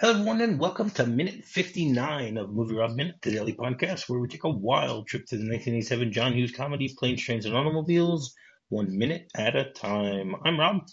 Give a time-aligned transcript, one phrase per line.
[0.00, 4.18] Hello, everyone, and welcome to minute 59 of Movie Rob Minute, the daily podcast where
[4.18, 8.34] we take a wild trip to the 1987 John Hughes comedy Planes, Trains, and Automobiles,
[8.70, 10.34] one minute at a time.
[10.42, 10.86] I'm Rob,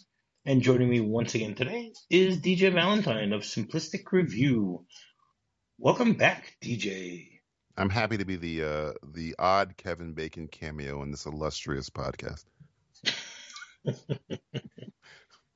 [0.45, 4.85] and joining me once again today is DJ Valentine of Simplistic Review.
[5.77, 7.29] Welcome back, DJ.
[7.77, 12.43] I'm happy to be the uh, the odd Kevin Bacon cameo in this illustrious podcast.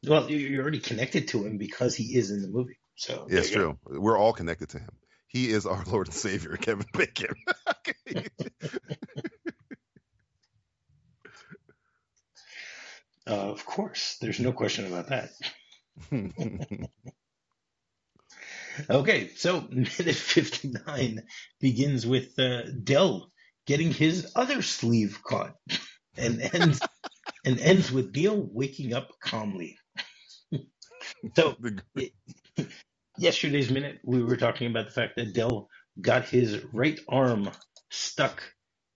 [0.07, 2.77] well, you're already connected to him because he is in the movie.
[3.01, 3.79] So yeah, it's true.
[3.87, 3.99] Go.
[3.99, 4.91] We're all connected to him.
[5.25, 7.33] He is our Lord and Savior, Kevin Bacon.
[13.25, 15.31] uh, of course, there's no question about that.
[18.87, 21.23] okay, so minute 59
[21.59, 23.31] begins with uh, Del
[23.65, 25.55] getting his other sleeve caught,
[26.17, 26.79] and ends
[27.43, 29.79] and ends with Neil waking up calmly.
[31.35, 31.55] so
[31.95, 32.13] it,
[33.17, 37.49] yesterday's minute, we were talking about the fact that Del got his right arm
[37.89, 38.41] stuck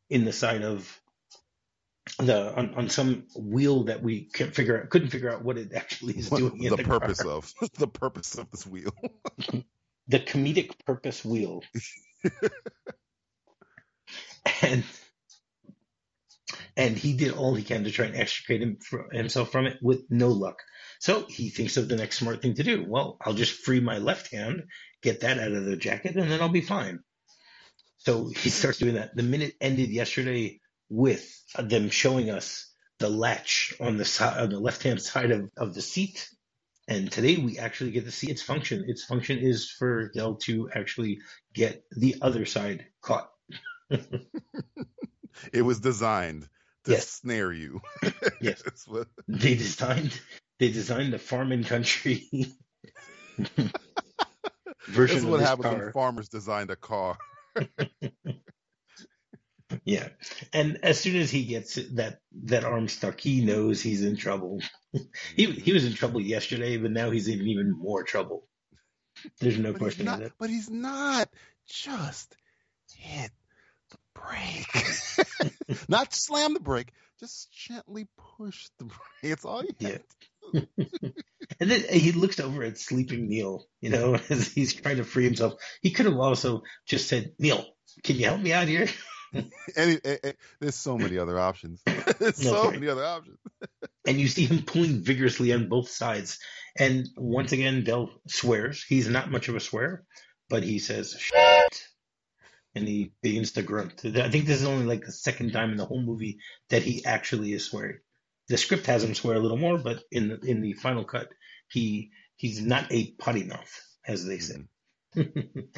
[0.09, 0.99] in the side of
[2.19, 5.73] the on, on some wheel that we can't figure out couldn't figure out what it
[5.73, 7.31] actually is doing the, the, purpose car.
[7.31, 8.91] of the purpose of this wheel.
[10.07, 11.63] The comedic purpose wheel.
[14.61, 14.83] And
[16.77, 18.77] and he did all he can to try and extricate him,
[19.11, 20.59] himself from it with no luck
[21.05, 22.83] so he thinks of the next smart thing to do.
[22.83, 24.63] Well, I'll just free my left hand,
[25.03, 27.01] get that out of the jacket, and then I'll be fine.
[27.97, 29.15] So he starts doing that.
[29.15, 34.59] The minute ended yesterday with them showing us the latch on the side, on the
[34.59, 36.27] left hand side of, of the seat.
[36.87, 38.85] And today we actually get to see its function.
[38.87, 41.19] Its function is for Del to actually
[41.53, 43.29] get the other side caught.
[45.53, 46.49] it was designed
[46.85, 47.07] to yes.
[47.09, 47.81] snare you.
[48.41, 48.63] yes.
[49.27, 50.19] They designed
[50.59, 52.27] they designed the farm and country
[54.87, 55.77] version this is what happens car.
[55.77, 57.17] when farmers designed a car.
[59.83, 60.09] yeah,
[60.53, 64.61] and as soon as he gets that that arm stuck, he knows he's in trouble.
[65.35, 68.47] he he was in trouble yesterday, but now he's in even more trouble.
[69.39, 70.33] There's no but question not, that.
[70.37, 71.29] But he's not
[71.67, 72.35] just
[72.95, 73.31] hit
[73.89, 74.67] the brake.
[75.87, 78.99] not slam the brake, just gently push the brake.
[79.23, 79.97] It's all you yeah.
[81.59, 85.25] and then he looks over at sleeping Neil, you know, as he's trying to free
[85.25, 85.55] himself.
[85.81, 87.65] He could have also just said, Neil,
[88.03, 88.87] can you help me out here?
[89.75, 90.01] and,
[90.59, 91.81] there's so many other options.
[92.19, 93.37] there's so many other options.
[94.07, 96.39] and you see him pulling vigorously on both sides.
[96.77, 98.83] And once again, Del swears.
[98.83, 100.03] He's not much of a swear,
[100.49, 101.87] but he says, Shit.
[102.75, 104.01] And he begins to grunt.
[104.03, 106.39] I think this is only like the second time in the whole movie
[106.69, 107.99] that he actually is swearing
[108.49, 111.29] the script has him swear a little more, but in the, in the final cut,
[111.69, 113.71] he he's not a potty mouth,
[114.07, 114.57] as they say.
[115.15, 115.59] Mm-hmm.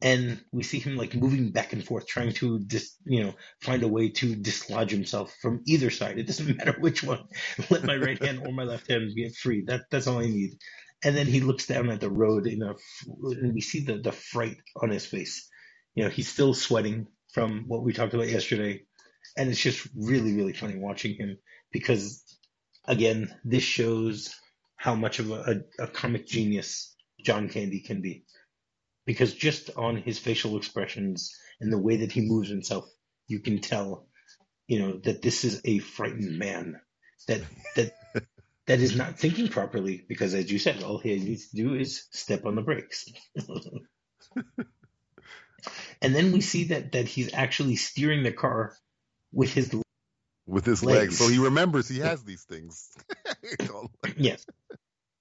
[0.00, 3.82] and we see him like moving back and forth, trying to dis, you know find
[3.82, 6.18] a way to dislodge himself from either side.
[6.18, 7.24] It doesn't matter which one.
[7.70, 9.64] Let my right hand or my left hand get free.
[9.66, 10.52] That that's all I need.
[11.04, 12.74] And then he looks down at the road in a,
[13.22, 15.48] and we see the the fright on his face.
[15.94, 18.82] You know, he's still sweating from what we talked about yesterday,
[19.36, 21.38] and it's just really really funny watching him
[21.72, 22.22] because
[22.86, 24.34] again, this shows
[24.76, 28.24] how much of a, a, a comic genius John Candy can be.
[29.04, 32.84] Because just on his facial expressions and the way that he moves himself,
[33.26, 34.06] you can tell,
[34.66, 36.80] you know, that this is a frightened man.
[37.26, 37.42] That
[37.76, 37.92] that
[38.66, 42.06] that is not thinking properly because as you said, all he needs to do is
[42.10, 43.08] step on the brakes.
[46.02, 48.76] and then we see that that he's actually steering the car
[49.32, 49.74] with his
[50.48, 50.98] with his legs.
[50.98, 51.18] legs.
[51.18, 52.90] So he remembers he has these things.
[54.16, 54.44] yes.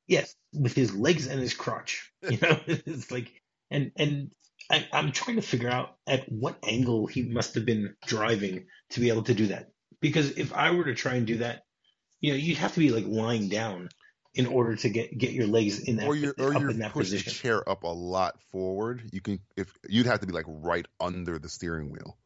[0.07, 2.11] Yes, with his legs and his crotch.
[2.27, 3.29] You know, it's like
[3.69, 4.31] and and
[4.71, 8.99] I, I'm trying to figure out at what angle he must have been driving to
[8.99, 9.69] be able to do that.
[9.99, 11.63] Because if I were to try and do that,
[12.21, 13.89] you know, you'd have to be like lying down
[14.33, 16.79] in order to get get your legs in that or you're, or up you're in
[16.79, 17.31] that push position.
[17.31, 19.01] the chair up a lot forward.
[19.11, 22.17] You can if you'd have to be like right under the steering wheel.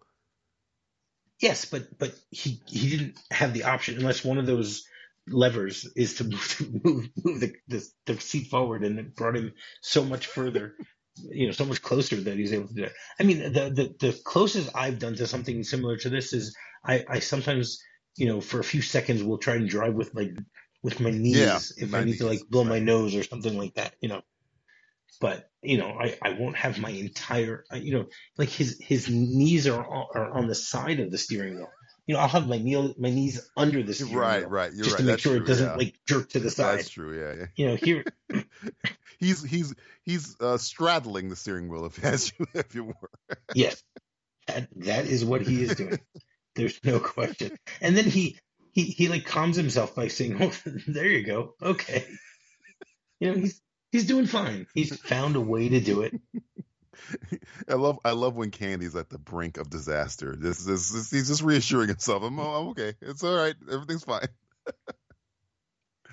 [1.41, 4.85] Yes, but but he he didn't have the option unless one of those
[5.27, 9.53] levers is to move move, move the, the, the seat forward, and it brought him
[9.81, 10.75] so much further,
[11.17, 12.93] you know, so much closer that he's able to do it.
[13.19, 16.55] I mean, the the the closest I've done to something similar to this is
[16.85, 17.81] I I sometimes
[18.15, 20.31] you know for a few seconds we'll try and drive with like
[20.83, 22.19] with my knees yeah, if I need knees.
[22.19, 24.21] to like blow my nose or something like that, you know
[25.19, 28.05] but you know, I, I won't have my entire, you know,
[28.37, 31.69] like his his knees are are on the side of the steering wheel.
[32.07, 34.91] You know, I'll have my knee my knees under the steering right, wheel, right, just
[34.91, 34.97] right.
[34.97, 35.75] to make That's sure true, it doesn't yeah.
[35.75, 36.79] like jerk to the side.
[36.79, 37.17] That's true.
[37.19, 37.45] Yeah, yeah.
[37.55, 38.05] You know, here
[39.19, 39.73] he's he's
[40.03, 43.11] he's uh, straddling the steering wheel, if as you if you were.
[43.53, 43.81] Yes,
[44.47, 45.99] that, that is what he is doing.
[46.55, 47.57] There's no question.
[47.79, 48.37] And then he
[48.73, 50.51] he he like calms himself by saying, "Oh,
[50.87, 51.53] there you go.
[51.61, 52.05] Okay."
[53.19, 53.61] You know, he's
[53.91, 54.67] he's doing fine.
[54.73, 56.19] He's found a way to do it.
[57.67, 60.35] I love I love when Candy's at the brink of disaster.
[60.37, 62.23] This, this, this he's just reassuring himself.
[62.23, 62.93] I'm, I'm okay.
[63.01, 63.55] It's all right.
[63.71, 64.27] Everything's fine.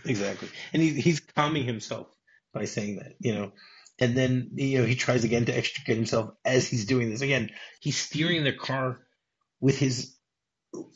[0.04, 2.08] exactly, and he, he's calming himself
[2.52, 3.14] by saying that.
[3.20, 3.52] You know,
[3.98, 7.20] and then you know he tries again to extricate himself as he's doing this.
[7.20, 9.00] Again, he's steering the car
[9.60, 10.16] with his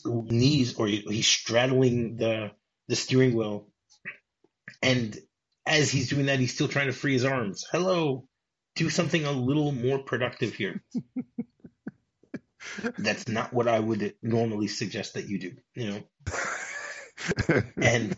[0.05, 2.53] knees, or he's straddling the
[2.89, 3.69] the steering wheel,
[4.83, 5.19] and
[5.67, 7.67] as he's doing that, he's still trying to free his arms.
[7.71, 8.27] Hello,
[8.75, 10.83] do something a little more productive here.
[12.99, 16.03] That's not what I would normally suggest that you do, you know.
[17.77, 18.17] and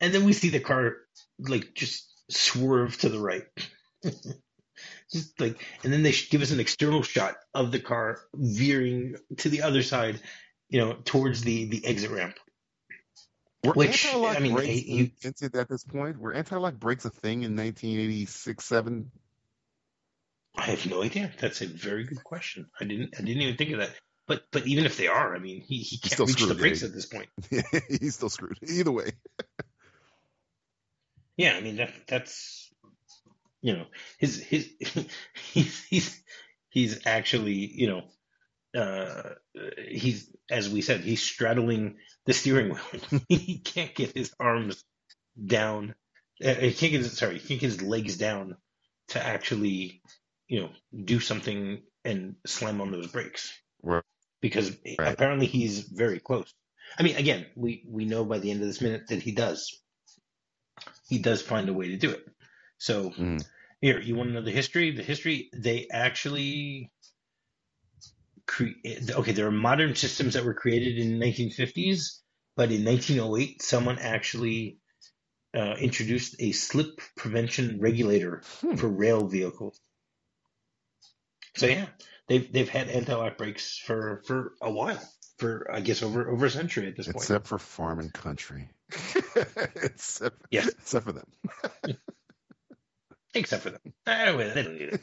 [0.00, 0.96] and then we see the car
[1.38, 3.44] like just swerve to the right.
[5.12, 9.48] just like and then they give us an external shot of the car veering to
[9.48, 10.20] the other side,
[10.68, 12.36] you know, towards the the exit ramp.
[13.66, 16.18] Were Which, I mean, brakes he- invented at this point?
[16.18, 19.10] Were anti-lock brakes a thing in 1986, 7?
[20.56, 21.30] I have no idea.
[21.38, 22.66] That's a very good question.
[22.80, 23.90] I didn't I didn't even think of that.
[24.26, 26.82] But but even if they are, I mean, he, he can't still reach the brakes
[26.82, 26.88] yeah.
[26.88, 27.28] at this point.
[28.00, 28.58] He's still screwed.
[28.62, 29.12] Either way.
[31.36, 32.72] Yeah, I mean that that's
[33.60, 33.84] you know
[34.18, 34.70] his his
[35.52, 36.22] he's he's
[36.70, 39.34] he's actually you know uh
[39.86, 41.96] he's as we said he's straddling
[42.26, 43.22] the steering wheel.
[43.28, 44.84] he can't get his arms
[45.44, 45.94] down.
[46.44, 48.56] Uh, he can't get his sorry he can't get his legs down
[49.08, 50.02] to actually
[50.48, 50.70] you know
[51.04, 53.52] do something and slam on those brakes.
[53.82, 54.02] Right.
[54.40, 55.12] Because Right.
[55.12, 56.52] apparently he's very close.
[56.98, 59.80] I mean, again, we we know by the end of this minute that he does.
[61.08, 62.26] He does find a way to do it.
[62.78, 63.44] So Mhm.
[63.80, 64.92] here, you want to know the history?
[64.92, 66.90] The history they actually
[68.46, 69.10] create.
[69.10, 72.20] Okay, there are modern systems that were created in the 1950s,
[72.56, 74.78] but in 1908, someone actually
[75.56, 78.76] uh, introduced a slip prevention regulator Hmm.
[78.76, 79.80] for rail vehicles.
[81.56, 81.86] So yeah,
[82.28, 85.00] they've they've had anti-lock brakes for for a while,
[85.38, 87.16] for I guess over over a century at this point.
[87.16, 88.68] Except for farm and country.
[89.76, 90.68] except, Yes.
[90.68, 91.26] except for them.
[93.34, 93.80] Except for them.
[94.06, 95.00] Anyway, they don't need it.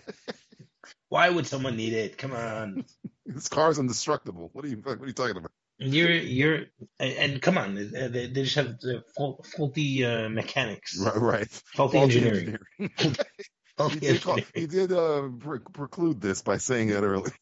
[1.10, 2.18] Why would someone need it?
[2.18, 2.86] Come on.
[3.26, 4.50] This car's indestructible.
[4.54, 5.52] What are you what are you talking about?
[5.80, 6.66] You're you're
[7.00, 11.48] and, come on, they, they just have the fault, faulty uh, mechanics, Right, right.
[11.76, 13.16] faulty, Faulty engineering, engineering.
[13.78, 17.34] faulty He did, call, he did uh, pre- preclude this by saying that earlier.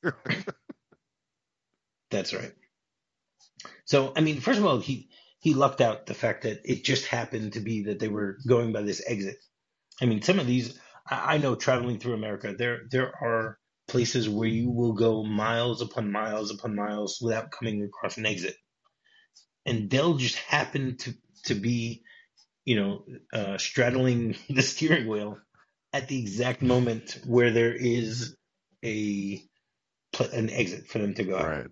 [2.12, 2.54] That's right.
[3.86, 7.07] So I mean, first of all, he he lucked out the fact that it just
[7.07, 9.38] happened to be that they were going by this exit.
[10.01, 10.80] I mean, some of these
[11.10, 13.57] I, I know traveling through America, there there are
[13.91, 18.55] places where you will go miles upon miles upon miles without coming across an exit,
[19.65, 21.13] and they'll just happen to
[21.45, 22.03] to be,
[22.65, 25.38] you know, uh, straddling the steering wheel
[25.93, 28.35] at the exact moment where there is
[28.83, 29.41] a
[30.33, 31.45] an exit for them to go out.
[31.47, 31.67] right.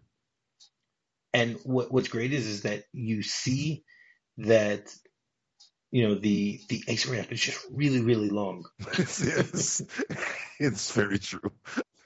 [1.34, 3.84] And what what's great is is that you see
[4.40, 4.94] that
[5.92, 8.66] you know the the exit ramp is just really really long.
[8.98, 9.82] It's, it's,
[10.60, 11.52] it's very true.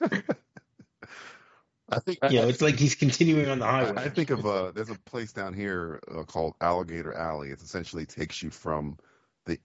[1.90, 3.92] I think You know, it's like he's continuing on the highway.
[3.96, 7.50] I think of uh, there's a place down here uh, called Alligator Alley.
[7.50, 8.96] It essentially takes you from
[9.44, 9.58] the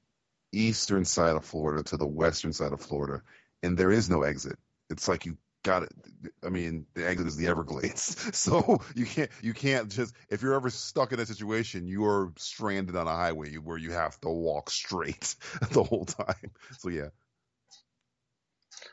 [0.51, 3.23] eastern side of Florida to the western side of Florida,
[3.63, 4.59] and there is no exit.
[4.89, 5.91] It's like you got it.
[6.45, 10.53] I mean, the exit is the Everglades, so you can't you can't just if you're
[10.53, 14.29] ever stuck in a situation, you are stranded on a highway where you have to
[14.29, 15.35] walk straight
[15.71, 16.51] the whole time.
[16.79, 17.09] So yeah,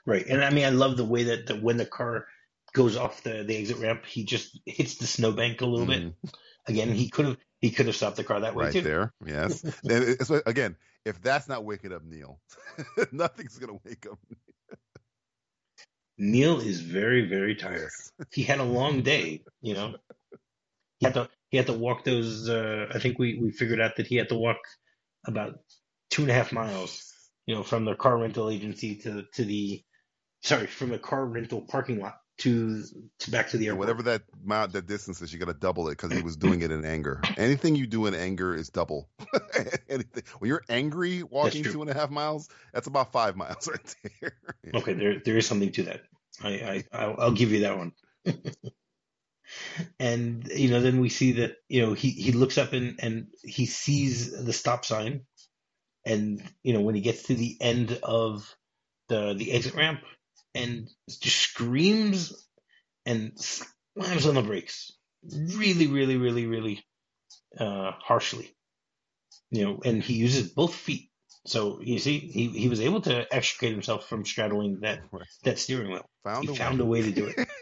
[0.05, 0.27] right.
[0.27, 2.27] And I mean, I love the way that the, when the car
[2.73, 6.03] goes off the, the exit ramp, he just hits the snowbank a little bit.
[6.03, 6.15] Mhm.
[6.69, 8.83] Again, he could have he could have stopped the car that way right too.
[8.83, 9.13] there.
[9.25, 12.41] Yes, and again, if that's not waking up Neil,
[13.13, 14.19] nothing's gonna wake up.
[16.19, 17.91] Neil is very very tired.
[18.33, 19.43] He had a long day.
[19.63, 19.97] You know,
[20.99, 22.49] he had to he had to walk those.
[22.49, 24.59] Uh, I think we we figured out that he had to walk
[25.27, 25.61] about
[26.11, 27.13] two and a half miles.
[27.47, 29.83] You know, from the car rental agency to to the
[30.43, 32.85] sorry from the car rental parking lot to
[33.19, 33.81] to back to the airport.
[33.81, 36.63] whatever that amount, that distance is, you got to double it because he was doing
[36.63, 37.21] it in anger.
[37.37, 39.09] Anything you do in anger is double.
[39.89, 43.97] Anything when you're angry walking two and a half miles, that's about five miles right
[44.21, 44.37] there.
[44.65, 44.79] Yeah.
[44.81, 46.03] Okay, there there is something to that.
[46.43, 47.93] I, I I'll, I'll give you that one.
[49.99, 53.29] and you know, then we see that you know he he looks up and and
[53.43, 55.23] he sees the stop sign,
[56.05, 58.55] and you know when he gets to the end of
[59.09, 60.01] the the exit ramp
[60.57, 62.33] and just screams
[63.05, 64.93] and slams on the brakes
[65.33, 66.85] really really really really
[67.59, 68.55] uh, harshly.
[69.51, 71.11] You know and he uses both feet.
[71.47, 75.01] So you see he, he was able to extricate himself from straddling that
[75.45, 76.09] that steering wheel.
[76.25, 76.85] Found he a found way.
[76.85, 77.49] a way to do it.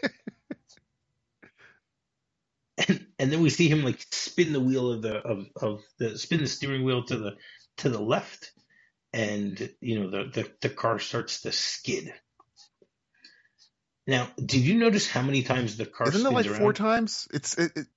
[2.77, 6.17] And, and then we see him like spin the wheel of the of, of the
[6.17, 7.31] spin the steering wheel to the
[7.77, 8.51] to the left.
[9.13, 12.13] And you know the, the the car starts to skid
[14.07, 17.27] now did you notice how many times the car Isn't it like around four times?
[17.33, 17.87] It's it, it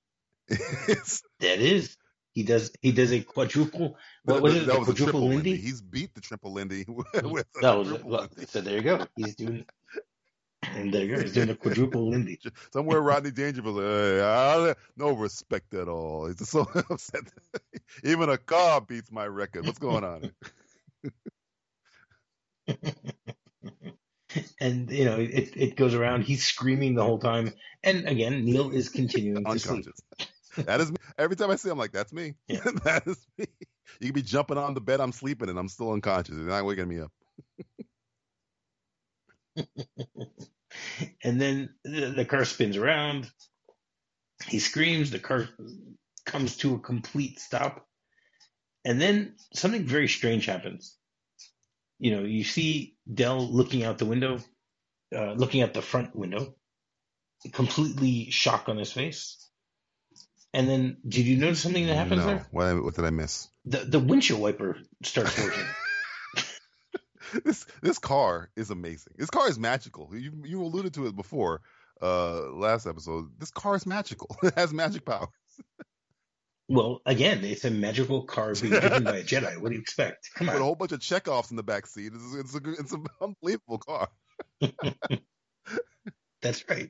[0.87, 1.97] it's that is
[2.33, 5.51] he does he does a quadruple what was it that the was a triple lindy
[5.51, 5.55] Lindy.
[5.57, 7.21] He's beat the triple Lindy with a
[7.61, 8.45] no quadruple look, Lindy.
[8.47, 9.65] so there you go he's doing
[10.63, 12.39] and there you go he's doing a quadruple lindy
[12.73, 16.27] Somewhere Rodney Dangerfield, no respect at all.
[16.27, 17.21] He's just so upset.
[18.03, 19.65] Even a car beats my record.
[19.65, 20.31] What's going on?
[24.59, 27.51] and you know it, it goes around he's screaming the whole time
[27.83, 30.01] and again neil is continuing to sleep Unconscious.
[30.65, 30.97] That is me.
[31.17, 32.33] Every time I see, him, I'm like, that's me.
[32.47, 32.59] Yeah.
[32.83, 33.45] that is me.
[33.99, 36.35] You can be jumping on the bed I'm sleeping and I'm still unconscious.
[36.35, 37.11] You're not waking me up.
[41.23, 43.29] and then the, the car spins around
[44.47, 45.49] he screams the car
[46.25, 47.85] comes to a complete stop
[48.85, 50.95] and then something very strange happens
[51.99, 54.39] you know you see Del looking out the window
[55.15, 56.55] uh, looking at the front window
[57.53, 59.49] completely shocked on his face
[60.53, 62.27] and then did you notice something that happens no.
[62.27, 63.47] there What, what did I miss?
[63.65, 65.65] the, the windshield wiper starts working
[67.43, 69.13] this this car is amazing.
[69.17, 70.09] This car is magical.
[70.13, 71.61] You you alluded to it before,
[72.01, 73.29] uh, last episode.
[73.37, 74.35] This car is magical.
[74.43, 75.27] It has magic power.
[76.69, 80.29] well again it's a magical car being driven by a jedi what do you expect
[80.35, 80.55] come on.
[80.55, 82.13] With a whole bunch of checkoffs in the back seat.
[82.15, 84.09] It's it's a it's an unbelievable car.
[86.41, 86.89] That's right.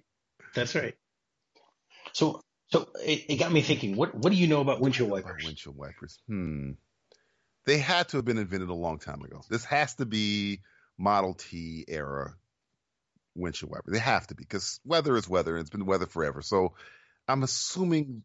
[0.53, 0.95] That's right.
[2.13, 3.95] So, so it, it got me thinking.
[3.95, 5.43] What What do you know about windshield wipers?
[5.43, 6.19] Windshield wipers.
[6.27, 6.71] Hmm.
[7.65, 9.41] They had to have been invented a long time ago.
[9.49, 10.61] This has to be
[10.97, 12.35] Model T era
[13.35, 13.91] windshield wiper.
[13.91, 16.41] They have to be because weather is weather, and it's been weather forever.
[16.41, 16.73] So
[17.27, 18.23] I'm assuming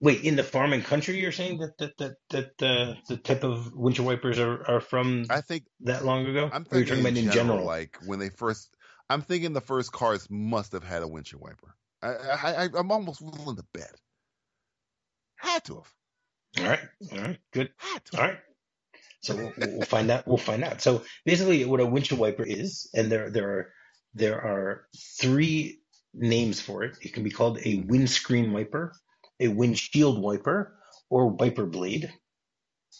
[0.00, 3.44] Wait, in the farm and country, you're saying that that that that uh, the type
[3.44, 6.50] of windshield wipers are, are from I think that long ago?
[6.52, 7.64] I'm or you're thinking talking about in general?
[7.64, 8.70] like when they first.
[9.08, 11.76] I'm thinking the first cars must have had a windshield wiper.
[12.02, 13.94] I, I, I I'm almost willing to bet.
[15.36, 15.92] Had to have.
[16.58, 16.80] All right,
[17.12, 17.70] all right, good.
[17.76, 18.20] Had to.
[18.20, 18.38] All right.
[19.22, 20.26] So we'll, we'll find out.
[20.26, 20.82] We'll find out.
[20.82, 23.72] So basically, what a windshield wiper is, and there there are
[24.14, 24.86] there are
[25.18, 25.80] three
[26.14, 26.96] names for it.
[27.00, 28.92] It can be called a windscreen wiper,
[29.40, 30.76] a windshield wiper,
[31.10, 32.12] or wiper blade.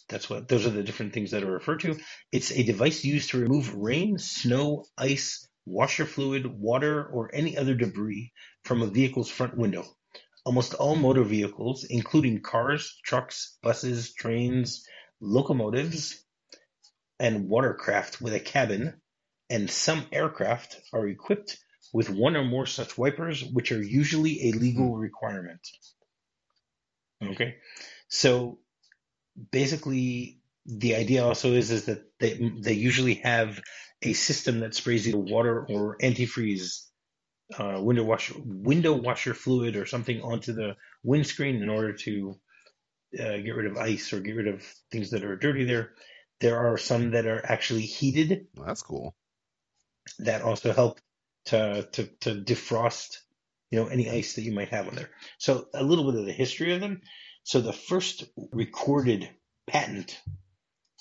[0.09, 1.99] That's what those are the different things that are referred to.
[2.31, 7.75] It's a device used to remove rain, snow, ice, washer fluid, water, or any other
[7.75, 8.33] debris
[8.65, 9.85] from a vehicle's front window.
[10.45, 14.87] Almost all motor vehicles, including cars, trucks, buses, trains,
[15.21, 16.23] locomotives,
[17.19, 19.01] and watercraft with a cabin,
[19.51, 21.59] and some aircraft are equipped
[21.93, 25.67] with one or more such wipers, which are usually a legal requirement.
[27.23, 27.57] Okay,
[28.09, 28.59] so
[29.51, 33.61] basically, the idea also is is that they they usually have
[34.03, 36.87] a system that sprays either water or antifreeze
[37.59, 42.39] uh, window washer window washer fluid or something onto the windscreen in order to
[43.19, 45.93] uh, get rid of ice or get rid of things that are dirty there.
[46.41, 49.15] There are some that are actually heated Well, that's cool.
[50.19, 51.01] that also help
[51.47, 53.19] to, to, to defrost,
[53.71, 55.11] you know, any ice that you might have on there.
[55.39, 57.01] So a little bit of the history of them.
[57.43, 59.29] So the first recorded
[59.67, 60.19] patent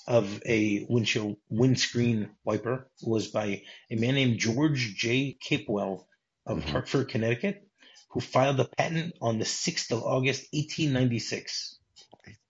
[0.06, 5.36] of a windshield windscreen wiper was by a man named George J.
[5.40, 6.06] Capewell
[6.44, 6.68] of Mhm.
[6.70, 7.68] Hartford, Connecticut,
[8.10, 11.78] who filed the patent on the 6th of August, 1896.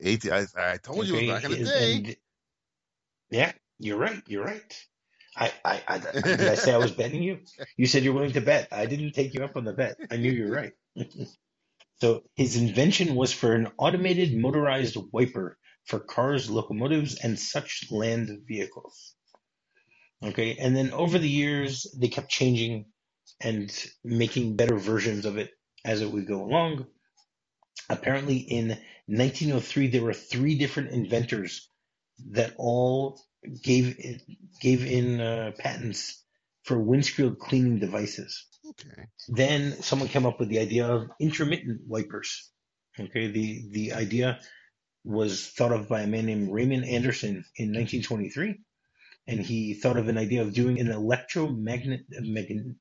[0.00, 1.92] 80, I, I told you it was back in the day.
[1.94, 2.16] and-
[3.30, 4.22] yeah, you're right.
[4.26, 4.86] You're right.
[5.36, 7.40] I, I, I, did I say I was betting you?
[7.76, 8.68] You said you're willing to bet.
[8.72, 9.96] I didn't take you up on the bet.
[10.10, 10.72] I knew you were right.
[12.00, 18.30] so his invention was for an automated motorized wiper for cars, locomotives, and such land
[18.48, 19.14] vehicles.
[20.24, 22.86] Okay, and then over the years they kept changing
[23.40, 23.72] and
[24.04, 25.50] making better versions of it
[25.84, 26.86] as it would go along.
[27.90, 28.68] Apparently, in
[29.06, 31.70] 1903, there were three different inventors
[32.32, 33.20] that all
[33.62, 34.20] gave
[34.60, 36.22] gave in uh, patents
[36.64, 38.46] for windshield cleaning devices.
[38.68, 39.06] Okay.
[39.28, 42.50] Then someone came up with the idea of intermittent wipers.
[42.98, 44.40] Okay, the the idea
[45.04, 48.58] was thought of by a man named Raymond Anderson in 1923,
[49.28, 52.76] and he thought of an idea of doing an electromagnet, an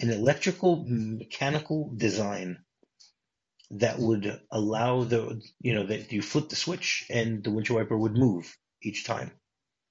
[0.00, 2.58] electrical mechanical design
[3.70, 7.96] that would allow the you know that you flip the switch and the windshield wiper
[7.96, 9.30] would move each time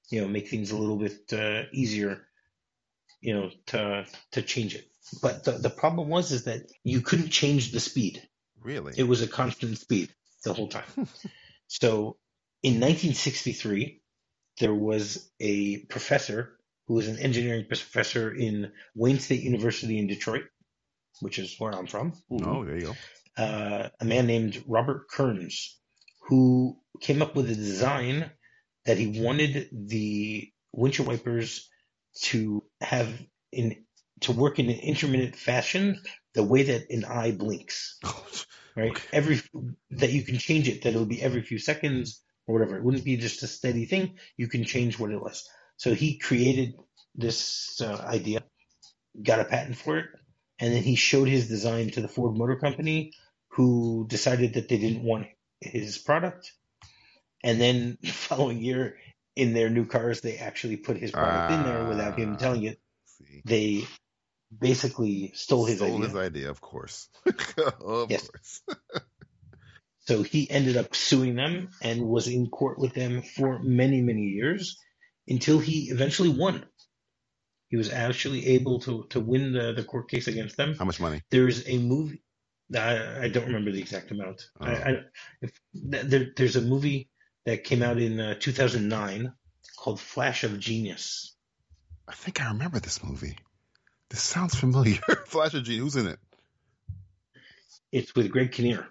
[0.09, 2.25] you know make things a little bit uh, easier
[3.21, 4.85] you know to to change it.
[5.21, 8.21] But the, the problem was is that you couldn't change the speed.
[8.61, 8.93] Really?
[8.97, 10.09] it was a constant speed
[10.43, 10.83] the whole time.
[11.67, 12.17] So
[12.63, 14.01] in 1963
[14.59, 20.43] there was a professor who was an engineering professor in wayne state university in detroit
[21.21, 22.13] which is where i'm from.
[22.43, 22.87] Oh, there you
[23.37, 23.43] go.
[23.43, 25.77] uh, a man named Robert Kearns,
[26.27, 28.31] who came up with a design
[28.86, 31.69] that he wanted the windshield wipers
[32.21, 33.09] to have
[33.51, 33.86] in
[34.21, 36.01] to work in an intermittent fashion,
[36.33, 38.00] the way that an eye blinks.
[38.75, 39.03] Right, Okay.
[39.12, 39.41] every
[39.91, 42.77] that you can change it, that it'll be every few seconds or whatever.
[42.77, 44.17] It wouldn't be just a steady thing.
[44.38, 45.48] You can change what it was.
[45.77, 46.75] So he created
[47.15, 48.43] this uh, idea,
[49.21, 50.05] got a patent for it,
[50.59, 53.13] and then he showed his design to the Ford Motor Company,
[53.50, 55.27] who decided that they didn't want
[55.62, 56.53] his product.
[57.43, 58.98] And then the following year,
[59.36, 62.38] in their new cars, they actually put his product in there without him Ah.
[62.38, 62.79] telling it.
[63.05, 63.84] See, They
[64.58, 66.08] basically stole his Stole idea.
[66.08, 67.10] his idea, of course.
[67.81, 68.27] of Yes.
[68.29, 68.62] course.
[70.01, 74.24] So he ended up suing them and was in court with them for many, many
[74.24, 74.75] years
[75.27, 76.65] until he eventually won.
[77.67, 80.74] He was actually able to, to win the, the court case against them.
[80.79, 81.22] How much money?
[81.29, 82.24] There's a movie.
[82.75, 84.41] I, I don't remember the exact amount.
[84.60, 84.91] I, I,
[85.43, 87.10] if, there, there's a movie
[87.50, 89.34] that came out in uh, 2009
[89.77, 91.36] called Flash of Genius.
[92.08, 93.38] I think I remember this movie.
[94.10, 95.00] This sounds familiar.
[95.25, 95.82] Flash of Genius.
[95.82, 96.20] Who's in it?
[97.91, 98.88] It's with Greg Kinnear.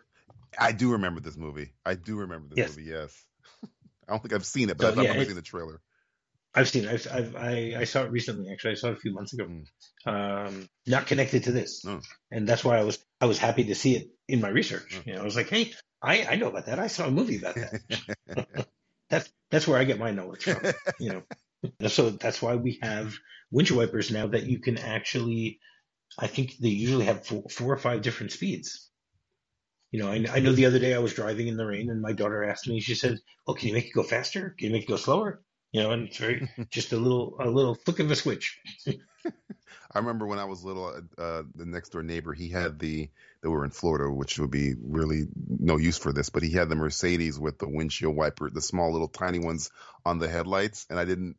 [0.58, 1.72] I do remember this movie.
[1.86, 2.76] I do remember this Yes.
[2.76, 2.90] movie.
[2.90, 3.24] Yes.
[4.08, 5.42] I don't think I've seen it, but So, I've yeah, I remember it- seeing the
[5.42, 5.80] trailer.
[6.54, 6.90] I've seen it.
[6.90, 8.50] I've, I've, I, I saw it recently.
[8.50, 9.44] Actually, I saw it a few months ago.
[9.46, 9.66] Mm.
[10.46, 12.00] Um, not connected to this, No.
[12.32, 14.96] and that's why I was I was happy to see it in my research.
[14.98, 15.06] Mm.
[15.06, 16.78] You know, I was like, hey, I, I know about that.
[16.78, 17.80] I saw a movie about that.
[19.10, 20.72] that's that's where I get my knowledge from.
[20.98, 21.24] You
[21.80, 23.14] know, so that's why we have
[23.50, 25.60] windshield wipers now that you can actually.
[26.18, 28.90] I think they usually have four, four or five different speeds.
[29.90, 32.00] You know, I, I know the other day I was driving in the rain and
[32.02, 32.80] my daughter asked me.
[32.80, 34.54] She said, "Oh, can you make it go faster?
[34.58, 37.48] Can you make it go slower?" You know, and it's very just a little a
[37.50, 38.58] little flick of a switch.
[39.92, 40.86] I remember when I was little,
[41.18, 43.08] uh, the next door neighbor, he had the,
[43.40, 46.68] that were in Florida, which would be really no use for this, but he had
[46.68, 49.70] the Mercedes with the windshield wiper, the small little tiny ones
[50.04, 50.86] on the headlights.
[50.90, 51.36] And I didn't,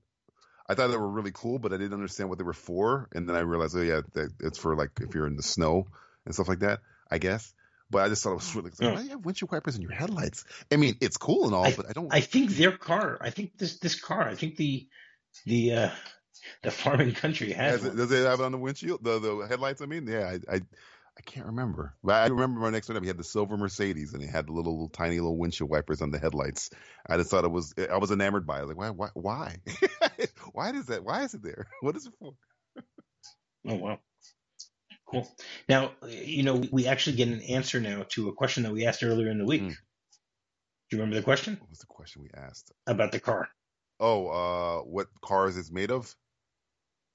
[0.67, 3.09] I thought they were really cool, but I didn't understand what they were for.
[3.13, 5.87] And then I realized, oh yeah, that it's for like if you're in the snow
[6.25, 7.53] and stuff like that, I guess.
[7.91, 8.91] But I just thought it was really, Yeah.
[8.93, 10.45] why do you have windshield wipers in your headlights?
[10.71, 12.13] I mean, it's cool and all, but I don't.
[12.13, 13.17] I think their car.
[13.19, 14.27] I think this this car.
[14.27, 14.87] I think the
[15.45, 15.89] the uh,
[16.63, 19.03] the farming country has it, does it have it on the windshield?
[19.03, 19.81] The the headlights?
[19.81, 20.61] I mean, yeah, I, I
[21.19, 23.03] I can't remember, but I remember my next door neighbor.
[23.03, 26.01] He had the silver Mercedes, and he had the little, little tiny little windshield wipers
[26.01, 26.69] on the headlights.
[27.05, 27.73] I just thought it was.
[27.77, 28.67] I was enamored by it.
[28.67, 28.89] Like, why?
[28.89, 29.09] Why?
[29.13, 29.57] Why?
[30.53, 31.03] why is that?
[31.03, 31.67] Why is it there?
[31.81, 32.35] What is it for?
[33.67, 33.99] Oh wow,
[35.05, 35.27] cool.
[35.67, 39.03] Now you know we actually get an answer now to a question that we asked
[39.03, 39.61] earlier in the week.
[39.61, 39.67] Hmm.
[39.67, 42.71] Do you remember the question What was the question we asked?
[42.87, 43.49] about the car?
[43.99, 46.15] Oh, uh, what cars it's made of?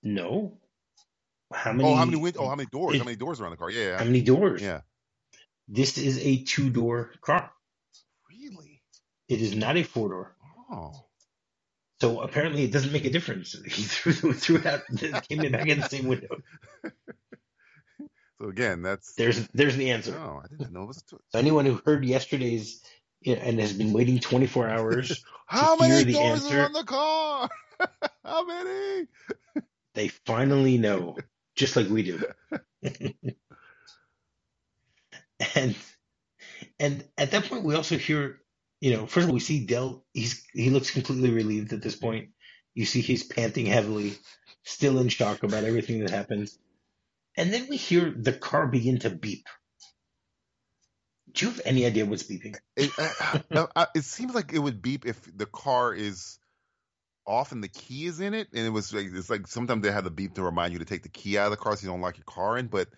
[0.05, 0.59] No.
[1.53, 1.89] How many?
[1.89, 2.95] oh, how many win- Oh, how many doors?
[2.95, 3.71] it- how many doors are on the car?
[3.71, 4.63] Yeah, how many doors?
[4.63, 4.83] yeah.
[5.67, 7.51] This is a two door car.
[8.29, 8.83] Really?
[9.29, 10.37] It is not a four door.
[10.71, 10.93] Oh,
[12.01, 13.55] So apparently it doesn't make a difference.
[13.65, 14.83] He threw threw it out.
[15.29, 16.37] Came back in the same window.
[18.41, 19.15] so again, that's.
[19.15, 20.17] There's there's the answer.
[20.19, 20.99] Oh, I didn't know it was.
[20.99, 22.83] A two- So anyone who heard yesterday's
[23.25, 27.49] and has been waiting 24 hours, how many the doors answer- are on the car?
[28.25, 29.07] how many?
[29.95, 31.17] They finally know,
[31.57, 32.25] just like we do.
[35.55, 35.77] and
[36.79, 38.41] and at that point, we also hear,
[38.81, 40.05] you know, first of all, we see Del.
[40.13, 42.31] He's he looks completely relieved at this point.
[42.75, 44.15] You see, he's panting heavily,
[44.65, 46.59] still in shock about everything that happens.
[47.37, 49.47] And then we hear the car begin to beep.
[51.33, 52.57] Do you have any idea what's beeping?
[52.77, 56.39] It, uh, uh, uh, it seems like it would beep if the car is
[57.27, 59.91] off and the key is in it, and it was like it's like sometimes they
[59.91, 61.85] have the beep to remind you to take the key out of the car so
[61.85, 62.67] you don't lock your car in.
[62.67, 62.89] But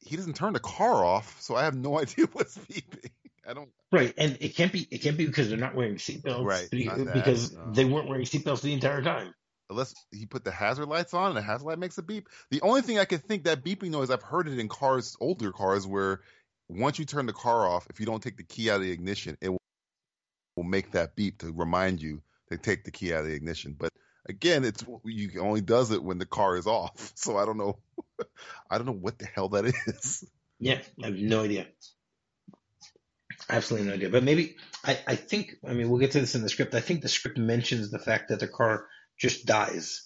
[0.00, 3.10] he doesn't turn the car off, so I have no idea what's beeping.
[3.46, 3.70] I don't.
[3.90, 7.10] Right, and it can't be it can't be because they're not wearing seatbelts, Right, that,
[7.14, 7.72] because no.
[7.72, 9.34] they weren't wearing seatbelts the entire time.
[9.70, 12.28] Unless he put the hazard lights on and the hazard light makes a beep.
[12.50, 15.52] The only thing I can think that beeping noise, I've heard it in cars, older
[15.52, 16.20] cars, where
[16.68, 18.92] once you turn the car off, if you don't take the key out of the
[18.92, 23.26] ignition, it will make that beep to remind you to take the key out of
[23.26, 23.74] the ignition.
[23.78, 23.92] But
[24.28, 27.12] again, it's you only does it when the car is off.
[27.16, 27.78] So I don't know.
[28.70, 30.24] I don't know what the hell that is.
[30.58, 31.66] Yeah, I have no idea.
[33.48, 34.10] Absolutely no idea.
[34.10, 36.74] But maybe I, I think I mean we'll get to this in the script.
[36.74, 38.86] I think the script mentions the fact that the car
[39.18, 40.04] just dies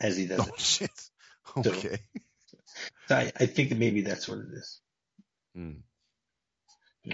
[0.00, 0.60] as he does Oh it.
[0.60, 0.90] shit.
[1.56, 1.98] Okay.
[3.08, 4.80] So I, I think that maybe that's what it is.
[5.54, 5.72] Hmm.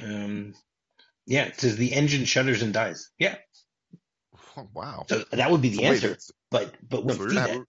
[0.02, 0.54] Um,
[1.26, 3.10] yeah, it says the engine shudders and dies.
[3.18, 3.36] Yeah,
[4.56, 5.04] Oh, wow.
[5.08, 6.06] so that would be the So answer.
[6.08, 7.66] it's- But but we so see that.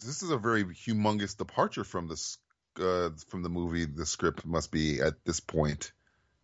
[0.00, 2.38] this is a very humongous departure from this
[2.80, 3.84] uh, from the movie.
[3.84, 5.92] The script must be at this point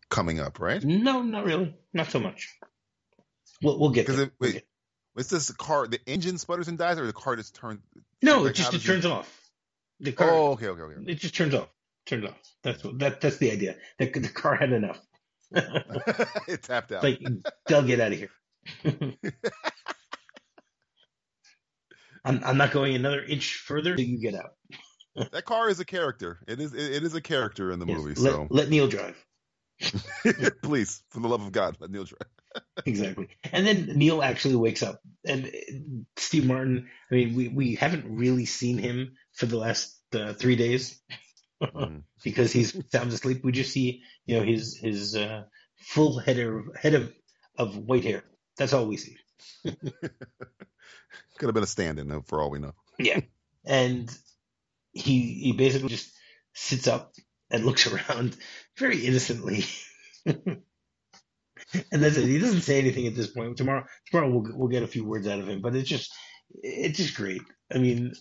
[0.08, 0.82] coming up, right?
[0.82, 1.76] No, not really.
[1.92, 2.56] Not so much.
[3.62, 4.22] We'll we'll get there.
[4.22, 4.66] it, wait, get-
[5.14, 5.86] was this car?
[5.86, 7.80] The engine sputters and dies, or the car just turns?
[8.20, 9.40] No, like, it just it does it- turns off.
[10.00, 11.12] The car Oh, okay, okay, okay.
[11.12, 11.68] it just turns off.
[12.04, 12.36] Turns off.
[12.64, 13.76] That's what that that's the idea.
[13.98, 15.00] The, the car had enough.
[15.52, 17.04] it tapped out.
[17.04, 17.20] like
[17.68, 18.30] they'll get out of here.
[22.24, 24.54] I'm I'm not going another inch further till you get out.
[25.32, 26.38] that car is a character.
[26.48, 26.72] It is.
[26.72, 28.20] It, it is a character in the Yes, movie.
[28.20, 29.16] let, So let Neil drive.
[30.62, 32.64] please, for the love of God, let Neil drive.
[32.86, 33.28] Exactly.
[33.52, 35.00] And then Neil actually wakes up.
[35.26, 35.50] And
[36.16, 40.56] Steve Martin, I mean, we, we haven't really seen him for the last uh, three
[40.56, 41.00] days
[41.62, 42.02] Mhm.
[42.22, 43.42] because he's sound asleep.
[43.44, 45.44] We just see, you know, his his uh,
[45.76, 47.12] full head of head of,
[47.56, 48.22] of white hair.
[48.56, 49.16] That's all we see.
[49.64, 52.74] Could have been a stand-in, though, for all we know.
[52.98, 53.20] Yeah.
[53.64, 54.10] And
[54.92, 56.12] he he basically just
[56.54, 57.12] sits up
[57.50, 58.36] and looks around
[58.78, 59.64] very innocently.
[60.26, 60.62] and
[61.90, 62.26] that's it.
[62.26, 63.56] He doesn't say anything at this point.
[63.56, 66.12] Tomorrow tomorrow we'll we'll get a few words out of him, but it's just
[66.62, 67.42] it's just great.
[67.74, 68.12] I mean,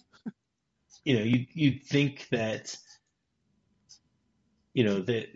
[1.03, 2.75] you know, you you'd think that
[4.73, 5.27] you know that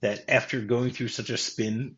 [0.00, 1.96] that after going through such a spin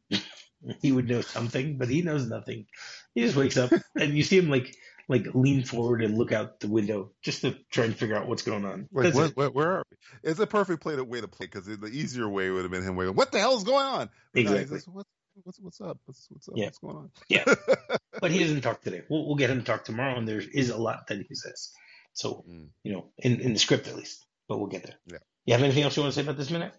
[0.81, 2.67] he would know something, but he knows nothing.
[3.15, 4.75] He just wakes up and you see him like
[5.09, 8.43] like lean forward and look out the window just to try and figure out what's
[8.43, 8.89] going on.
[8.91, 10.31] Like, what, where are we?
[10.31, 12.83] It's a perfect play to, way to play because the easier way would have been
[12.83, 14.81] him going, "What the hell is going on?" But Exactly.
[14.87, 15.09] "What's
[15.45, 15.99] what's what's up?
[16.07, 16.55] What's what's up?
[16.57, 16.65] Yeah.
[16.67, 17.45] What's going on?" Yeah.
[18.19, 19.03] But he doesn't talk today.
[19.11, 21.71] We'll, we'll get him to talk tomorrow, and there is a lot that he says.
[22.15, 22.69] So, Mm.
[22.83, 24.95] you know, in, in the script at least, but we'll get there.
[25.07, 25.19] Yeah.
[25.45, 26.73] You have anything else you want to say about this minute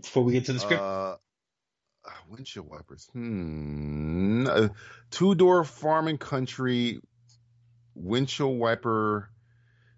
[0.00, 0.82] before we get to the script?
[0.82, 1.16] Uh,
[2.28, 3.08] windshield wipers.
[3.12, 4.46] Hmm.
[4.48, 4.68] Uh,
[5.10, 7.00] Two door farm and country
[7.94, 9.30] windshield wiper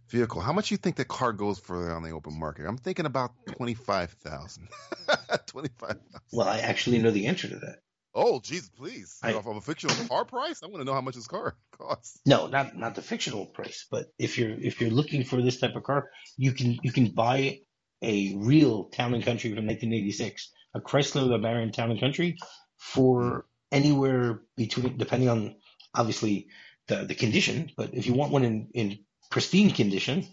[0.09, 0.41] vehicle.
[0.41, 2.67] How much do you think the car goes for on the open market?
[2.67, 4.69] I'm thinking about twenty five thousand.
[5.47, 5.99] twenty five.
[6.33, 7.79] well, I actually know the answer to that.
[8.17, 9.19] Oh, Jesus, please!
[9.25, 11.57] I- Off of a fictional car price, I want to know how much this car
[11.79, 12.21] costs.
[12.27, 15.75] No, not not the fictional price, but if you're if you're looking for this type
[15.75, 17.61] of car, you can you can buy
[18.03, 22.39] a real Town and Country from 1986, a Chrysler LeBaron Town and Country,
[22.77, 25.57] for anywhere between depending on
[25.95, 26.49] obviously
[26.89, 28.99] the the condition, but if you want one in in
[29.31, 30.27] pristine condition,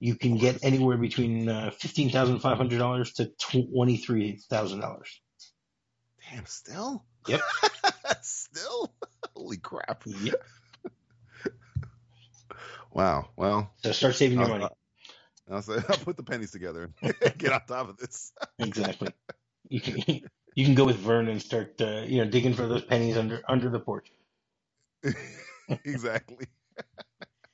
[0.00, 4.80] you can get anywhere between uh, fifteen thousand five hundred dollars to twenty three thousand
[4.80, 5.20] dollars.
[6.30, 7.04] Damn, still?
[7.28, 7.40] Yep.
[8.22, 8.92] still?
[9.36, 10.02] Holy crap!
[10.06, 10.42] Yep.
[12.94, 13.30] Wow.
[13.36, 14.68] Well, So start saving your money.
[15.50, 18.32] I'll say I'll put the pennies together and get on top of this.
[18.58, 19.08] Exactly.
[19.72, 20.20] You can
[20.54, 23.40] you can go with Vern and start uh, you know digging for those pennies under
[23.48, 24.12] under the porch.
[25.84, 26.46] exactly.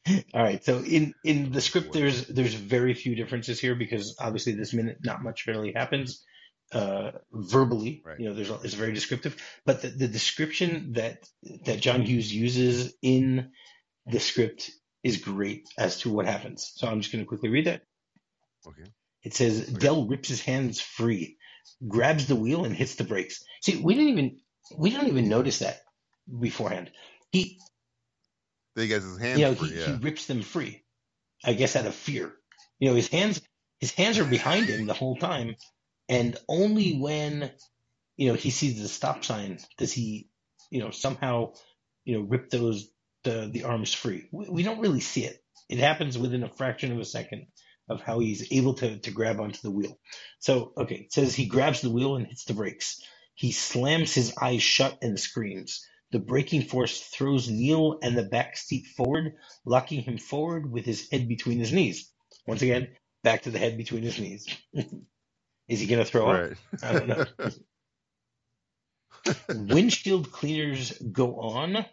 [0.35, 0.64] All right.
[0.64, 4.98] So in in the script, there's there's very few differences here because obviously this minute
[5.04, 6.24] not much really happens
[6.72, 8.02] uh, verbally.
[8.04, 8.18] Right.
[8.18, 11.28] You know, there's it's very descriptive, but the, the description that
[11.66, 13.52] that John Hughes uses in
[14.07, 14.72] the script
[15.04, 16.72] is great as to what happens.
[16.74, 17.83] So I'm just going to quickly read that.
[18.66, 18.90] Okay.
[19.22, 21.38] It says Del rips his hands free,
[21.87, 23.44] grabs the wheel and hits the brakes.
[23.62, 24.38] See, we didn't even
[24.76, 25.81] we don't even notice that
[26.40, 26.90] beforehand.
[27.31, 27.59] He
[28.74, 29.87] he gets his hand you know, free, he, yeah.
[29.87, 30.85] he rips them free.
[31.44, 32.33] I guess out of fear.
[32.78, 33.40] You know, his hands
[33.81, 35.57] his hands are behind him the whole time,
[36.09, 37.50] and only when
[38.16, 40.28] you know he sees the stop sign does he,
[40.70, 41.52] you know, somehow
[42.04, 42.88] you know rip those
[43.24, 44.28] the the arms free.
[44.33, 45.38] We, we don't really see it.
[45.68, 47.46] It happens within a fraction of a second
[47.90, 49.98] of how he's able to to grab onto the wheel.
[50.40, 53.03] So okay, it says he grabs the wheel and hits the brakes.
[53.35, 55.87] He slams his eyes shut and screams.
[56.12, 59.35] The braking force throws Neil and the back seat forward,
[59.66, 62.12] locking him forward with his head between his knees.
[62.46, 62.88] Once again,
[63.24, 64.46] back to the head between his knees.
[65.68, 66.51] Is he going to throw up?
[66.51, 66.57] Right.
[66.83, 67.27] I don't know.
[69.48, 71.85] Windshield cleaners go on,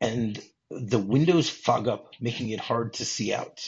[0.00, 3.60] and the windows fog up, making it hard to see out.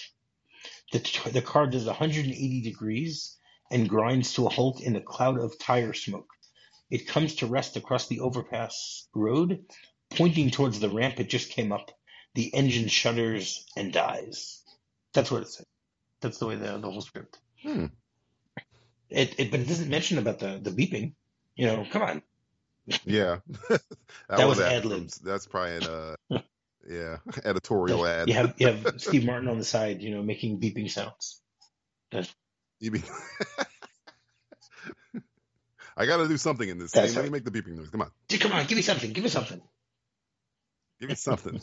[0.93, 3.37] The, the car does 180 degrees
[3.71, 6.31] and grinds to a halt in a cloud of tire smoke.
[6.91, 9.65] It comes to rest across the overpass road,
[10.11, 11.91] pointing towards the ramp it just came up.
[12.35, 14.63] The engine shudders and dies.
[15.13, 15.67] That's what it says.
[16.21, 17.39] That's the way the, the whole script.
[17.63, 17.87] Hmm.
[19.09, 21.15] It, it, but it doesn't mention about the, the beeping.
[21.57, 22.23] You know, come on.
[23.05, 23.83] Yeah, that,
[24.29, 25.09] That was ad- ad-lib.
[25.25, 26.17] That's probably an uh,
[26.89, 28.29] yeah editorial ad.
[28.29, 31.41] You have you have Steve Martin on the side, you know, making beeping sounds.
[32.81, 33.03] You mean-
[35.97, 37.15] I got to do something in this scene.
[37.15, 37.89] Let me make the beeping noise.
[37.89, 39.13] Come on, Gee, Come on, give me something.
[39.13, 39.63] Give me something.
[41.01, 41.59] give me something.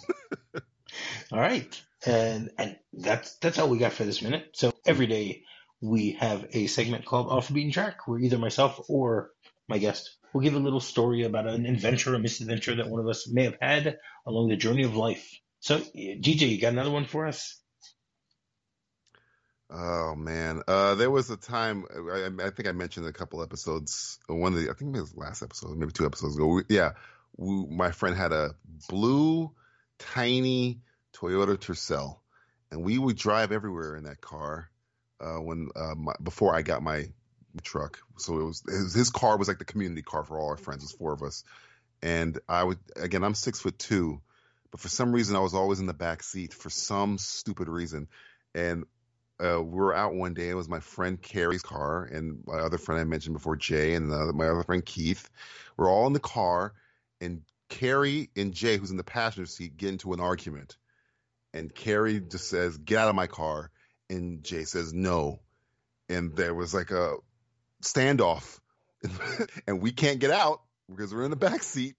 [1.32, 4.50] All right, and and that's that's all we got for this minute.
[4.54, 5.44] So every day
[5.82, 9.32] we have a segment called Off the Beaten Track, where either myself or
[9.68, 13.08] my guest will give a little story about an adventure, a misadventure that one of
[13.08, 15.40] us may have had along the journey of life.
[15.60, 17.60] So, DJ, you got another one for us?
[19.70, 24.20] Oh man, uh, there was a time I, I think I mentioned a couple episodes.
[24.28, 26.48] One of the I think it was last episode, maybe two episodes ago.
[26.48, 26.92] We, yeah,
[27.38, 28.56] we, my friend had a
[28.88, 29.52] blue,
[29.98, 30.82] tiny
[31.16, 32.20] Toyota Tercel,
[32.70, 34.70] and we would drive everywhere in that car.
[35.20, 37.08] Uh, when uh, my, before I got my
[37.62, 40.58] truck, so it was his, his car was like the community car for all our
[40.58, 40.84] friends.
[40.84, 41.44] It was four of us,
[42.02, 44.22] and I would again I'm six foot two,
[44.72, 48.08] but for some reason I was always in the back seat for some stupid reason,
[48.56, 48.86] and
[49.44, 50.50] uh, we were out one day.
[50.50, 54.12] It was my friend Carrie's car and my other friend I mentioned before, Jay, and
[54.12, 55.30] uh, my other friend Keith.
[55.76, 56.74] We're all in the car,
[57.20, 60.78] and Carrie and Jay, who's in the passenger seat, get into an argument.
[61.54, 63.72] And Carrie just says, "Get out of my car,"
[64.10, 65.42] and Jay says, "No."
[66.10, 67.16] And there was like a
[67.84, 68.60] standoff,
[69.68, 71.96] and we can't get out because we're in the back seat.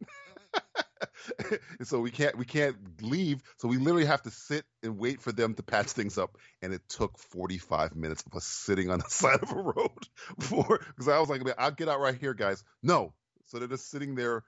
[1.78, 3.42] and so we can't we can't leave.
[3.58, 6.36] So we literally have to sit and wait for them to patch things up.
[6.62, 10.08] And it took 45 minutes of us sitting on the side of a road
[10.40, 12.62] for because I was like, I'll get out right here, guys.
[12.82, 13.12] No.
[13.46, 14.44] So they're just sitting there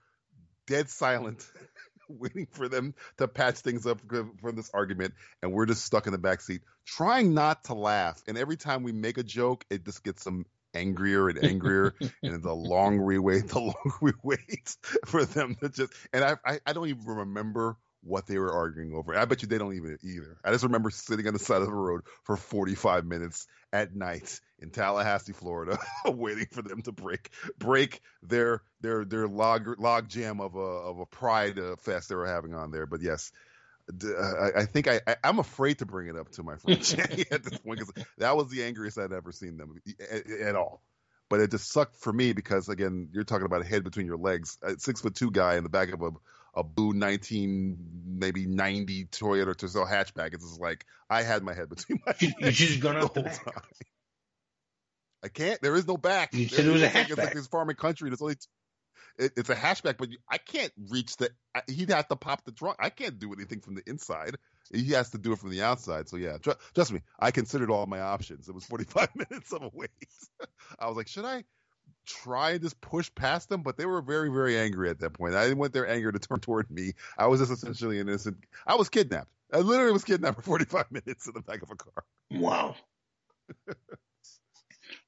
[0.66, 1.46] dead silent,
[2.08, 4.00] waiting for them to patch things up
[4.40, 8.22] for this argument, and we're just stuck in the back seat, trying not to laugh.
[8.26, 10.46] And every time we make a joke, it just gets some
[10.76, 15.68] angrier and angrier, and the longer we wait, the longer we wait for them to
[15.68, 15.92] just.
[16.12, 19.16] And I, I, I don't even remember what they were arguing over.
[19.16, 20.38] I bet you they don't even either.
[20.44, 24.40] I just remember sitting on the side of the road for 45 minutes at night
[24.60, 30.40] in Tallahassee, Florida, waiting for them to break break their their their log log jam
[30.40, 32.86] of a of a pride uh, fest they were having on there.
[32.86, 33.32] But yes,
[33.88, 36.82] Uh, I, I think I, I I'm afraid to bring it up to my friend
[36.82, 40.56] Jay at this point because that was the angriest I'd ever seen them at, at
[40.56, 40.82] all.
[41.28, 44.16] But it just sucked for me because again, you're talking about a head between your
[44.16, 46.10] legs, a six foot two guy in the back of a
[46.56, 50.32] a blue 19 maybe 90 Toyota Tercel hatchback.
[50.32, 53.22] It's just like I had my head between my You, you gone the out the
[53.22, 53.62] whole time.
[55.22, 55.60] I can't.
[55.60, 56.32] There is no back.
[56.32, 58.08] You said it was a It's like, it's like this farming country.
[58.08, 58.36] There's only
[59.18, 61.30] it, it's a hatchback, but you, I can't reach the.
[61.54, 62.76] I, he'd have to pop the trunk.
[62.78, 64.36] I can't do anything from the inside.
[64.72, 66.08] He has to do it from the outside.
[66.08, 67.00] So yeah, tr- trust me.
[67.18, 68.48] I considered all my options.
[68.48, 69.90] It was 45 minutes of a wait.
[70.78, 71.44] I was like, should I
[72.04, 73.62] try and just push past them?
[73.62, 75.34] But they were very, very angry at that point.
[75.34, 76.92] I didn't want their anger to turn toward me.
[77.16, 78.38] I was just essentially an innocent.
[78.66, 79.30] I was kidnapped.
[79.52, 82.04] I literally was kidnapped for 45 minutes in the back of a car.
[82.32, 82.74] Wow.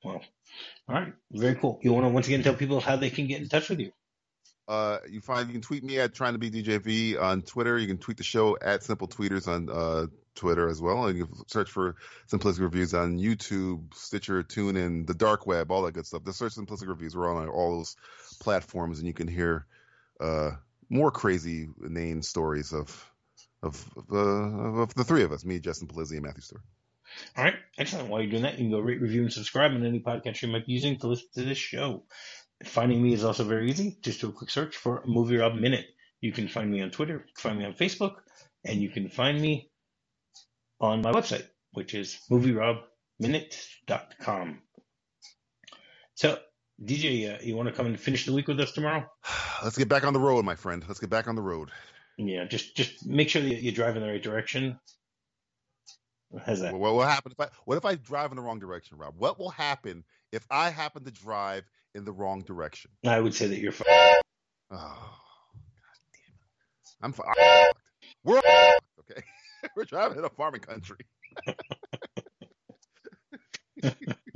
[0.05, 0.21] wow.
[0.89, 1.13] All right.
[1.33, 1.81] Very cool.
[1.83, 3.91] You want to once again tell people how they can get in touch with you?
[4.69, 7.79] Uh, you find you can tweet me at trying to be DJV on Twitter.
[7.79, 11.27] You can tweet the show at Simple Tweeters on uh, Twitter as well, and you
[11.27, 11.97] can search for
[12.31, 16.25] Simplistic Reviews on YouTube, Stitcher, TuneIn, the dark web, all that good stuff.
[16.25, 17.17] Just search Simplistic Reviews.
[17.17, 17.97] We're on all those
[18.41, 19.65] platforms, and you can hear
[20.21, 20.51] uh,
[20.91, 23.11] more crazy name stories of
[23.63, 24.17] of uh,
[24.83, 26.63] of the three of us, me, Justin Pelizzi, and Matthew Stewart.
[27.37, 27.55] All right.
[27.79, 28.09] Excellent.
[28.09, 30.49] While you're doing that, you can go rate, review, and subscribe on any podcast you
[30.49, 32.05] might be using to listen to this show.
[32.65, 33.99] Finding me is also very easy.
[34.03, 35.87] Just do a quick search for Movie Rob Minute.
[36.21, 38.17] You can find me on Twitter, find me on Facebook,
[38.65, 39.71] and you can find me
[40.81, 44.59] on my website, which is movierobminute.com.
[46.15, 46.39] So,
[46.85, 49.09] DJ, uh, you want to come and finish the week with us tomorrow?
[49.63, 50.85] Let's get back on the road, my friend.
[50.89, 51.71] Let's get back on the road.
[52.17, 54.81] Yeah, just just make sure that you drive in the right direction.
[56.45, 56.75] How's that?
[56.75, 59.15] What will happen if I what if I drive in the wrong direction, Rob?
[59.17, 61.65] What will happen if I happen to drive
[61.95, 62.91] in the wrong direction?
[63.07, 63.87] I would say that you're fine.
[63.89, 64.17] Oh,
[64.71, 66.89] god damn it!
[67.03, 67.79] I'm fu- I'm fucked.
[68.25, 69.23] We're all fucked, okay.
[69.77, 70.99] We're driving in a farming country.